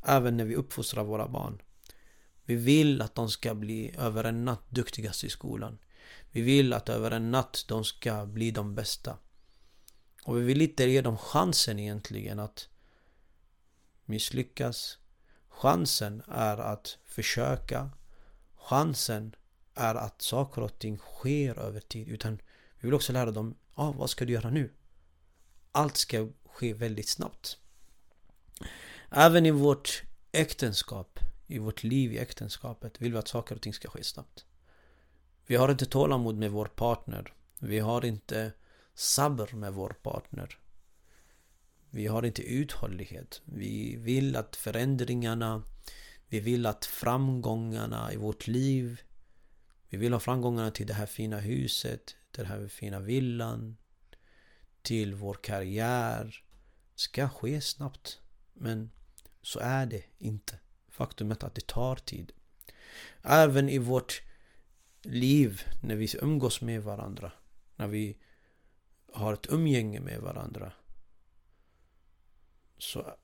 Även 0.07 0.37
när 0.37 0.45
vi 0.45 0.55
uppfostrar 0.55 1.05
våra 1.05 1.29
barn. 1.29 1.63
Vi 2.45 2.55
vill 2.55 3.03
att 3.03 3.15
de 3.15 3.31
ska 3.31 3.55
bli 3.55 3.95
över 3.99 4.25
en 4.25 4.45
natt 4.45 4.71
duktigast 4.71 5.25
i 5.25 5.29
skolan. 5.29 5.79
Vi 6.31 6.41
vill 6.41 6.73
att 6.73 6.89
över 6.89 7.11
en 7.11 7.31
natt 7.31 7.65
de 7.69 7.85
ska 7.85 8.27
bli 8.27 8.51
de 8.51 8.75
bästa. 8.75 9.19
Och 10.25 10.39
vi 10.39 10.43
vill 10.43 10.63
inte 10.63 10.85
ge 10.85 11.01
dem 11.01 11.19
chansen 11.19 11.79
egentligen 11.79 12.39
att 12.39 12.69
misslyckas. 14.05 14.99
Chansen 15.49 16.23
är 16.29 16.57
att 16.57 16.99
försöka. 17.05 17.91
Chansen 18.57 19.35
är 19.75 19.95
att 19.95 20.23
saker 20.23 20.63
och 20.63 20.79
ting 20.79 20.99
sker 20.99 21.59
över 21.59 21.81
tid. 21.81 22.09
Utan 22.09 22.39
vi 22.85 22.87
vill 22.87 22.95
också 22.95 23.13
lära 23.13 23.31
dem, 23.31 23.55
ah, 23.75 23.93
vad 23.93 24.11
ska 24.11 24.25
du 24.25 24.33
göra 24.33 24.51
nu? 24.51 24.71
Allt 25.73 25.97
ska 25.97 26.29
ske 26.45 26.75
väldigt 26.75 27.09
snabbt. 27.09 27.59
Även 29.11 29.47
i 29.47 29.51
vårt 29.51 30.03
äktenskap, 30.33 31.19
i 31.47 31.59
vårt 31.59 31.83
liv 31.83 32.13
i 32.13 32.19
äktenskapet 32.19 33.01
vill 33.01 33.13
vi 33.13 33.19
att 33.19 33.29
saker 33.29 33.55
och 33.55 33.63
ting 33.63 33.73
ska 33.73 33.89
ske 33.89 34.05
snabbt. 34.05 34.45
Vi 35.47 35.57
har 35.57 35.71
inte 35.71 35.87
tålamod 35.87 36.37
med 36.37 36.51
vår 36.51 36.67
partner. 36.67 37.33
Vi 37.59 37.79
har 37.79 38.05
inte 38.05 38.53
sabr 38.95 39.55
med 39.55 39.73
vår 39.73 39.91
partner. 40.03 40.59
Vi 41.91 42.07
har 42.07 42.23
inte 42.23 42.43
uthållighet. 42.43 43.41
Vi 43.45 43.97
vill 43.97 44.37
att 44.37 44.57
förändringarna, 44.57 45.63
vi 46.29 46.41
vill 46.41 46.67
att 46.67 46.85
framgångarna 46.85 48.13
i 48.13 48.17
vårt 48.17 48.47
liv, 48.47 49.01
vi 49.89 49.97
vill 49.97 50.13
ha 50.13 50.21
framgångarna 50.21 50.71
till 50.71 50.87
det 50.87 50.95
här 50.95 51.07
fina 51.07 51.39
huset, 51.39 52.17
den 52.35 52.47
här 52.47 52.69
fina 52.69 53.01
villan, 53.01 53.77
till 54.83 55.15
vår 55.15 55.35
karriär 55.35 56.45
ska 56.95 57.29
ske 57.29 57.61
snabbt. 57.61 58.21
Men 58.53 58.91
så 59.43 59.59
är 59.59 59.87
det 59.87 60.05
inte. 60.19 60.59
Faktumet 60.89 61.45
att 61.45 61.55
det 61.55 61.67
tar 61.67 61.97
tid. 61.97 62.33
Även 63.23 63.69
i 63.69 63.79
vårt 63.79 64.23
liv 65.03 65.63
när 65.83 65.97
vi 65.97 66.09
umgås 66.23 66.61
med 66.61 66.83
varandra. 66.83 67.33
När 67.77 67.87
vi 67.87 68.19
har 69.13 69.33
ett 69.33 69.53
umgänge 69.53 70.01
med 70.01 70.21
varandra. 70.21 70.73
Så 72.79 73.17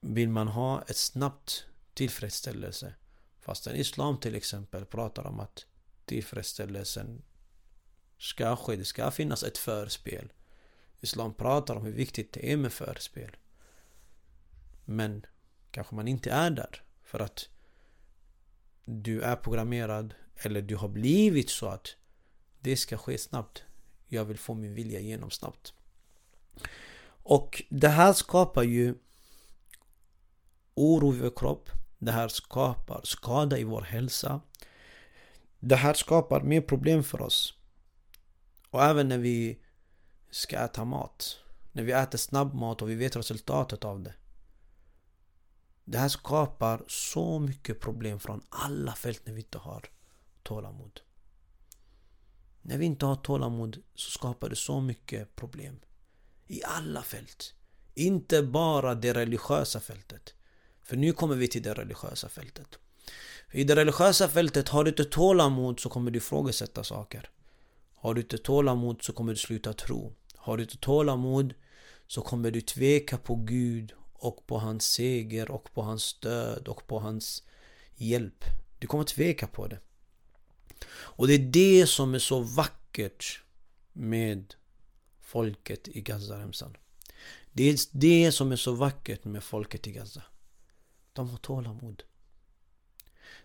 vill 0.00 0.28
man 0.28 0.48
ha 0.48 0.82
ett 0.82 0.96
snabbt 0.96 1.66
tillfredsställelse. 1.94 2.94
Fastän 3.40 3.76
Islam 3.76 4.20
till 4.20 4.34
exempel 4.34 4.84
pratar 4.84 5.26
om 5.26 5.40
att 5.40 5.66
tillfredsställelsen 6.04 7.22
ska 8.18 8.56
ske. 8.56 8.76
Det 8.76 8.84
ska 8.84 9.10
finnas 9.10 9.42
ett 9.42 9.58
förspel. 9.58 10.32
Islam 11.00 11.34
pratar 11.34 11.76
om 11.76 11.84
hur 11.84 11.92
viktigt 11.92 12.32
det 12.32 12.52
är 12.52 12.56
med 12.56 12.72
förspel. 12.72 13.36
Men 14.84 15.26
kanske 15.70 15.94
man 15.94 16.08
inte 16.08 16.30
är 16.30 16.50
där. 16.50 16.82
För 17.04 17.20
att 17.20 17.48
du 18.84 19.20
är 19.20 19.36
programmerad 19.36 20.14
eller 20.36 20.62
du 20.62 20.76
har 20.76 20.88
blivit 20.88 21.50
så 21.50 21.66
att 21.66 21.96
det 22.60 22.76
ska 22.76 22.98
ske 22.98 23.18
snabbt. 23.18 23.64
Jag 24.08 24.24
vill 24.24 24.38
få 24.38 24.54
min 24.54 24.74
vilja 24.74 25.00
igenom 25.00 25.30
snabbt. 25.30 25.74
Och 27.22 27.62
det 27.68 27.88
här 27.88 28.12
skapar 28.12 28.62
ju 28.62 28.94
oro 30.74 31.14
i 31.14 31.18
vår 31.18 31.32
kropp. 31.36 31.70
Det 31.98 32.12
här 32.12 32.28
skapar 32.28 33.00
skada 33.04 33.58
i 33.58 33.64
vår 33.64 33.82
hälsa. 33.82 34.40
Det 35.58 35.76
här 35.76 35.94
skapar 35.94 36.40
mer 36.40 36.60
problem 36.60 37.04
för 37.04 37.22
oss. 37.22 37.54
Och 38.70 38.84
även 38.84 39.08
när 39.08 39.18
vi 39.18 39.58
ska 40.30 40.58
äta 40.58 40.84
mat. 40.84 41.38
När 41.72 41.82
vi 41.82 41.92
äter 41.92 42.18
snabbmat 42.18 42.82
och 42.82 42.90
vi 42.90 42.94
vet 42.94 43.16
resultatet 43.16 43.84
av 43.84 44.02
det. 44.02 44.14
Det 45.84 45.98
här 45.98 46.08
skapar 46.08 46.84
så 46.88 47.38
mycket 47.38 47.80
problem 47.80 48.20
från 48.20 48.42
alla 48.48 48.94
fält 48.94 49.26
när 49.26 49.32
vi 49.32 49.40
inte 49.40 49.58
har 49.58 49.90
tålamod. 50.42 51.00
När 52.62 52.78
vi 52.78 52.84
inte 52.84 53.06
har 53.06 53.16
tålamod 53.16 53.82
så 53.94 54.10
skapar 54.10 54.48
det 54.48 54.56
så 54.56 54.80
mycket 54.80 55.36
problem. 55.36 55.80
I 56.46 56.64
alla 56.64 57.02
fält. 57.02 57.54
Inte 57.94 58.42
bara 58.42 58.94
det 58.94 59.14
religiösa 59.14 59.80
fältet. 59.80 60.34
För 60.82 60.96
nu 60.96 61.12
kommer 61.12 61.34
vi 61.34 61.48
till 61.48 61.62
det 61.62 61.74
religiösa 61.74 62.28
fältet. 62.28 62.78
I 63.52 63.64
det 63.64 63.76
religiösa 63.76 64.28
fältet, 64.28 64.68
har 64.68 64.84
du 64.84 64.90
inte 64.90 65.04
tålamod 65.04 65.80
så 65.80 65.88
kommer 65.88 66.10
du 66.10 66.18
ifrågasätta 66.18 66.84
saker. 66.84 67.30
Har 68.06 68.14
du 68.14 68.20
inte 68.20 68.38
tålamod 68.38 69.02
så 69.02 69.12
kommer 69.12 69.32
du 69.32 69.38
sluta 69.38 69.72
tro. 69.72 70.14
Har 70.36 70.56
du 70.56 70.62
inte 70.62 70.76
tålamod 70.76 71.54
så 72.06 72.20
kommer 72.20 72.50
du 72.50 72.60
tveka 72.60 73.18
på 73.18 73.34
Gud 73.36 73.92
och 74.12 74.46
på 74.46 74.58
hans 74.58 74.84
seger 74.84 75.50
och 75.50 75.72
på 75.74 75.82
hans 75.82 76.02
stöd 76.02 76.68
och 76.68 76.86
på 76.86 76.98
hans 76.98 77.42
hjälp. 77.94 78.44
Du 78.78 78.86
kommer 78.86 79.04
tveka 79.04 79.46
på 79.46 79.66
det. 79.66 79.78
Och 80.88 81.26
det 81.26 81.34
är 81.34 81.38
det 81.38 81.86
som 81.86 82.14
är 82.14 82.18
så 82.18 82.40
vackert 82.40 83.42
med 83.92 84.54
folket 85.20 85.88
i 85.88 86.00
Gazaremsan. 86.00 86.76
Det 87.52 87.64
är 87.64 87.78
det 87.90 88.32
som 88.32 88.52
är 88.52 88.56
så 88.56 88.72
vackert 88.72 89.24
med 89.24 89.44
folket 89.44 89.86
i 89.86 89.92
Gaza. 89.92 90.22
De 91.12 91.30
har 91.30 91.38
tålamod. 91.38 92.02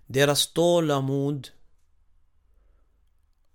Deras 0.06 0.54
tålamod 0.54 1.50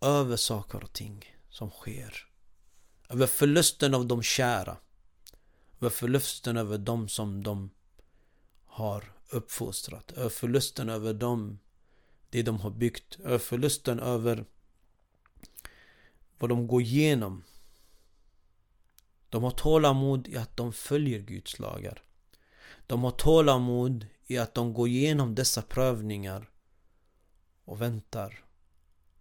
över 0.00 0.36
saker 0.36 0.84
och 0.84 0.92
ting 0.92 1.24
som 1.50 1.70
sker. 1.70 2.28
Över 3.08 3.26
förlusten 3.26 3.94
av 3.94 4.06
de 4.06 4.22
kära. 4.22 4.76
över 5.80 5.90
förlusten 5.90 6.56
över 6.56 6.78
dem 6.78 7.08
som 7.08 7.42
de 7.42 7.70
har 8.64 9.12
uppfostrat, 9.30 10.10
över 10.12 10.28
förlusten 10.28 10.88
över 10.88 11.14
dem, 11.14 11.58
det 12.30 12.42
de 12.42 12.60
har 12.60 12.70
byggt, 12.70 13.20
över 13.20 13.38
förlusten 13.38 14.00
över 14.00 14.44
vad 16.38 16.50
de 16.50 16.66
går 16.66 16.82
igenom. 16.82 17.44
De 19.28 19.42
har 19.42 19.50
tålamod 19.50 20.28
i 20.28 20.36
att 20.36 20.56
de 20.56 20.72
följer 20.72 21.18
Guds 21.20 21.58
lagar. 21.58 22.02
De 22.86 23.04
har 23.04 23.10
tålamod 23.10 24.06
i 24.26 24.38
att 24.38 24.54
de 24.54 24.74
går 24.74 24.88
igenom 24.88 25.34
dessa 25.34 25.62
prövningar 25.62 26.50
och 27.64 27.82
väntar 27.82 28.45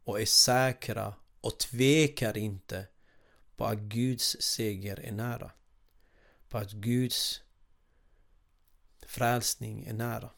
och 0.05 0.21
är 0.21 0.25
säkra 0.25 1.13
och 1.41 1.59
tvekar 1.59 2.38
inte 2.38 2.88
på 3.55 3.65
att 3.65 3.77
Guds 3.77 4.38
seger 4.39 5.00
är 5.00 5.12
nära. 5.12 5.51
På 6.50 6.57
att 6.57 6.71
Guds 6.71 7.41
frälsning 9.05 9.85
är 9.85 9.93
nära. 9.93 10.29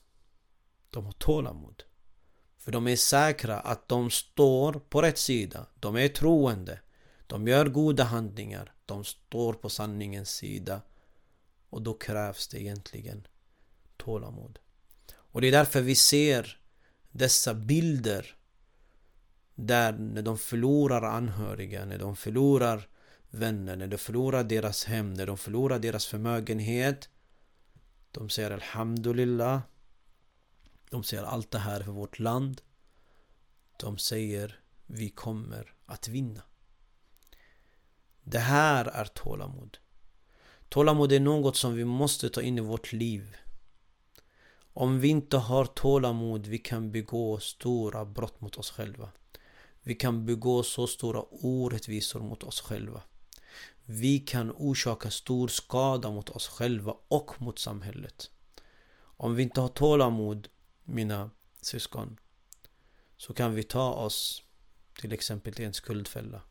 De 0.89 1.05
har 1.05 1.11
tålamod. 1.11 1.83
För 2.57 2.71
de 2.71 2.87
är 2.87 2.95
säkra 2.95 3.59
att 3.59 3.87
de 3.87 4.11
står 4.11 4.73
på 4.73 5.01
rätt 5.01 5.17
sida. 5.17 5.67
De 5.79 5.95
är 5.95 6.07
troende. 6.07 6.79
De 7.27 7.47
gör 7.47 7.65
goda 7.65 8.03
handlingar. 8.03 8.73
De 8.85 9.03
står 9.03 9.53
på 9.53 9.69
sanningens 9.69 10.29
sida. 10.29 10.81
Och 11.69 11.81
då 11.81 11.93
krävs 11.93 12.47
det 12.47 12.61
egentligen 12.61 13.27
tålamod. 13.97 14.59
Och 15.15 15.41
det 15.41 15.47
är 15.47 15.51
därför 15.51 15.81
vi 15.81 15.95
ser 15.95 16.59
dessa 17.11 17.53
bilder 17.53 18.36
där 19.59 19.93
när 19.93 20.21
de 20.21 20.37
förlorar 20.37 21.01
anhöriga, 21.01 21.85
när 21.85 21.97
de 21.97 22.15
förlorar 22.15 22.87
vänner, 23.29 23.75
när 23.75 23.87
de 23.87 23.97
förlorar 23.97 24.43
deras 24.43 24.85
hem, 24.85 25.13
när 25.13 25.25
de 25.25 25.37
förlorar 25.37 25.79
deras 25.79 26.05
förmögenhet. 26.05 27.09
De 28.11 28.29
säger 28.29 28.51
Alhamdulillah. 28.51 29.61
De 30.89 31.03
säger 31.03 31.23
allt 31.23 31.51
det 31.51 31.59
här 31.59 31.83
för 31.83 31.91
vårt 31.91 32.19
land. 32.19 32.61
De 33.77 33.97
säger 33.97 34.59
vi 34.85 35.09
kommer 35.09 35.73
att 35.85 36.07
vinna. 36.07 36.41
Det 38.23 38.39
här 38.39 38.85
är 38.85 39.05
tålamod. 39.05 39.77
Tålamod 40.69 41.11
är 41.11 41.19
något 41.19 41.55
som 41.55 41.75
vi 41.75 41.85
måste 41.85 42.29
ta 42.29 42.41
in 42.41 42.57
i 42.57 42.61
vårt 42.61 42.93
liv. 42.93 43.35
Om 44.73 44.99
vi 44.99 45.07
inte 45.07 45.37
har 45.37 45.65
tålamod, 45.65 46.47
vi 46.47 46.57
kan 46.57 46.91
begå 46.91 47.39
stora 47.39 48.05
brott 48.05 48.41
mot 48.41 48.57
oss 48.57 48.71
själva. 48.71 49.09
Vi 49.87 49.95
kan 49.95 50.25
begå 50.25 50.63
så 50.63 50.87
stora 50.87 51.21
orättvisor 51.31 52.19
mot 52.19 52.43
oss 52.43 52.61
själva. 52.61 53.01
Vi 53.85 54.19
kan 54.19 54.51
orsaka 54.51 55.11
stor 55.11 55.47
skada 55.47 56.11
mot 56.11 56.29
oss 56.29 56.47
själva 56.47 56.95
och 57.07 57.41
mot 57.41 57.59
samhället. 57.59 58.31
Om 58.99 59.35
vi 59.35 59.43
inte 59.43 59.61
har 59.61 59.67
tålamod, 59.67 60.47
mina 60.83 61.29
syskon, 61.61 62.19
så 63.17 63.33
kan 63.33 63.55
vi 63.55 63.63
ta 63.63 63.93
oss 63.93 64.43
till 64.99 65.13
exempel 65.13 65.53
till 65.53 65.65
en 65.65 65.73
skuldfälla. 65.73 66.41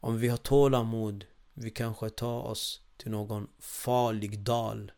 Om 0.00 0.18
vi 0.18 0.28
har 0.28 0.36
tålamod, 0.36 1.24
vi 1.54 1.70
kanske 1.70 2.10
tar 2.10 2.40
oss 2.40 2.80
till 2.96 3.10
någon 3.10 3.48
farlig 3.58 4.38
dal 4.38 4.92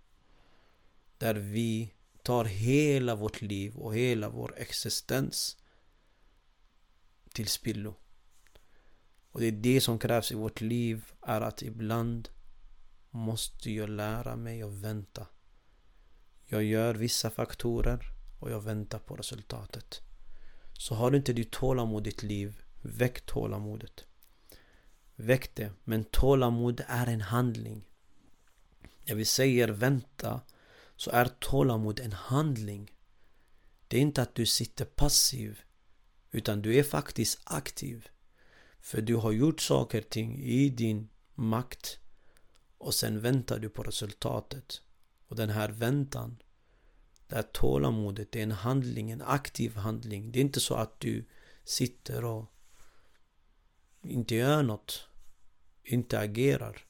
där 1.18 1.34
vi 1.34 1.92
tar 2.22 2.44
hela 2.44 3.14
vårt 3.14 3.42
liv 3.42 3.76
och 3.76 3.94
hela 3.94 4.28
vår 4.28 4.54
existens 4.56 5.56
till 7.34 7.48
spillo. 7.48 7.94
Och 9.30 9.40
det 9.40 9.46
är 9.46 9.52
det 9.52 9.80
som 9.80 9.98
krävs 9.98 10.32
i 10.32 10.34
vårt 10.34 10.60
liv 10.60 11.04
är 11.20 11.40
att 11.40 11.62
ibland 11.62 12.28
måste 13.10 13.70
jag 13.70 13.88
lära 13.88 14.36
mig 14.36 14.62
att 14.62 14.72
vänta. 14.72 15.26
Jag 16.46 16.64
gör 16.64 16.94
vissa 16.94 17.30
faktorer 17.30 18.00
och 18.40 18.50
jag 18.50 18.60
väntar 18.60 18.98
på 18.98 19.16
resultatet. 19.16 20.00
Så 20.72 20.94
har 20.94 21.10
du 21.10 21.16
inte 21.16 21.32
ditt 21.32 21.50
tålamod 21.50 22.06
i 22.06 22.10
ditt 22.10 22.22
liv, 22.22 22.62
väck 22.82 23.26
tålamodet. 23.26 24.04
Väck 25.16 25.54
det, 25.54 25.72
men 25.84 26.04
tålamod 26.04 26.84
är 26.88 27.06
en 27.06 27.20
handling. 27.20 27.88
När 29.04 29.14
vi 29.14 29.24
säger 29.24 29.68
vänta 29.68 30.40
så 30.96 31.10
är 31.10 31.24
tålamod 31.38 32.00
en 32.00 32.12
handling. 32.12 32.92
Det 33.88 33.96
är 33.96 34.00
inte 34.00 34.22
att 34.22 34.34
du 34.34 34.46
sitter 34.46 34.84
passiv 34.84 35.60
utan 36.34 36.62
du 36.62 36.76
är 36.76 36.82
faktiskt 36.82 37.40
aktiv. 37.44 38.08
För 38.80 39.02
du 39.02 39.14
har 39.16 39.32
gjort 39.32 39.60
saker 39.60 39.98
och 39.98 40.08
ting 40.08 40.38
i 40.38 40.68
din 40.68 41.08
makt 41.34 41.98
och 42.78 42.94
sen 42.94 43.20
väntar 43.20 43.58
du 43.58 43.68
på 43.68 43.82
resultatet. 43.82 44.82
Och 45.28 45.36
den 45.36 45.50
här 45.50 45.68
väntan, 45.68 46.36
det 47.28 47.34
här 47.34 47.42
tålamodet, 47.42 48.32
det 48.32 48.38
är 48.38 48.42
en 48.42 48.52
handling, 48.52 49.10
en 49.10 49.22
aktiv 49.22 49.76
handling. 49.76 50.32
Det 50.32 50.38
är 50.38 50.40
inte 50.40 50.60
så 50.60 50.74
att 50.74 51.00
du 51.00 51.24
sitter 51.64 52.24
och 52.24 52.52
inte 54.02 54.34
gör 54.34 54.62
något, 54.62 55.08
inte 55.82 56.18
agerar. 56.18 56.86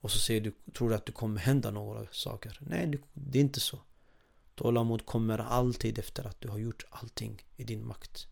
Och 0.00 0.10
så 0.10 0.18
säger 0.18 0.40
du, 0.40 0.52
tror 0.72 0.88
du 0.88 0.94
att 0.94 1.06
det 1.06 1.12
kommer 1.12 1.40
hända 1.40 1.70
några 1.70 2.06
saker. 2.10 2.58
Nej, 2.60 3.00
det 3.12 3.38
är 3.38 3.42
inte 3.42 3.60
så. 3.60 3.78
Tålamod 4.54 5.06
kommer 5.06 5.38
alltid 5.38 5.98
efter 5.98 6.24
att 6.24 6.40
du 6.40 6.48
har 6.48 6.58
gjort 6.58 6.84
allting 6.90 7.42
i 7.56 7.64
din 7.64 7.86
makt. 7.86 8.28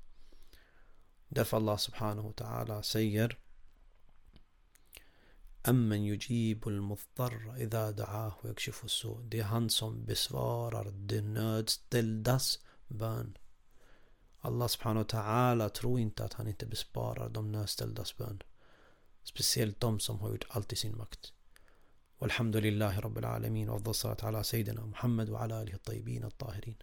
دفع 1.31 1.59
الله 1.59 1.77
سبحانه 1.77 2.27
وتعالى 2.27 2.83
سير. 2.83 3.39
أم 5.69 5.89
من 5.89 6.01
يجيب 6.01 6.69
المضطر 6.69 7.55
إذا 7.57 7.91
دعاه 7.91 8.37
ويكشف 8.45 8.85
السوء. 8.85 9.21
دي 9.21 9.43
هانسون 9.43 10.05
بسفارر 10.05 10.89
دي 10.89 11.21
نودز 11.21 11.83
دل 11.93 12.23
داس 12.23 12.59
بان 12.91 13.33
الله 14.45 14.67
سبحانه 14.67 15.01
وتعالى 15.01 15.71
ترو 15.71 15.99
انت 15.99 16.21
att 16.21 16.35
han 16.35 16.49
inte 16.49 16.67
besparar 16.67 17.29
de 17.29 17.53
nödställdas 17.53 18.17
bön 18.17 18.43
speciellt 19.25 19.81
de 19.81 20.01
som 20.01 20.21
har 20.21 20.31
gjort 20.31 20.45
allt 20.49 20.73
i 20.73 20.93
والحمد 22.21 22.57
لله 22.57 23.01
رب 23.01 23.19
العالمين 23.19 23.69
والصلاة 23.69 24.17
على 24.23 24.43
سيدنا 24.43 24.87
محمد 24.87 25.31
وعلى 25.31 25.63
آله 25.63 25.75
الطيبين 25.75 26.25
الطاهرين. 26.25 26.77